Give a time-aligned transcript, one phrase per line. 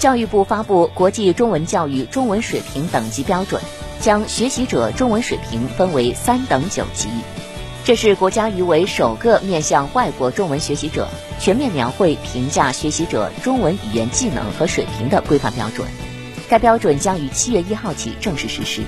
[0.00, 3.60] 教育部发布国际中文教育中文水平等级标准
[4.00, 7.10] 将学习者中文水平分为三等九级。
[7.84, 11.06] 这是国家于为首个面向外国中文学习者
[11.38, 15.86] 全面描绘评价学习者中文语言技能和水平的规范标准。
[16.48, 18.82] 该标准将于七月一号起正式实施。